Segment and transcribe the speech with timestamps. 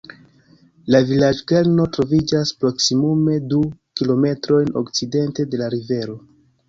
[0.93, 3.59] La vilaĝo-kerno troviĝas proksimume du
[4.01, 6.19] kilometrojn okcidente de la rivero.